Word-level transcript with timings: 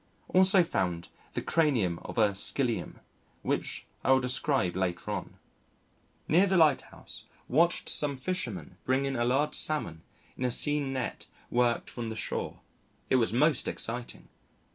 Also 0.29 0.63
found 0.63 1.09
the 1.33 1.43
cranium 1.43 1.99
of 1.99 2.17
a 2.17 2.29
Scyllium, 2.33 3.01
which 3.43 3.85
I 4.03 4.11
will 4.11 4.19
describe 4.19 4.75
later 4.75 5.11
on. 5.11 5.37
Near 6.27 6.47
the 6.47 6.57
Lighthouse 6.57 7.25
watched 7.47 7.87
some 7.87 8.17
fishermen 8.17 8.77
bring 8.83 9.05
in 9.05 9.15
a 9.15 9.23
large 9.25 9.53
Salmon 9.53 10.01
in 10.35 10.43
a 10.43 10.49
seine 10.49 10.89
net 10.91 11.27
worked 11.51 11.91
from 11.91 12.09
the 12.09 12.15
shore. 12.15 12.61
It 13.11 13.17
was 13.17 13.31
most 13.31 13.67
exciting. 13.67 14.27